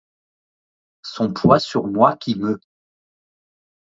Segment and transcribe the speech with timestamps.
[1.03, 2.59] Son poids sur moi qui me.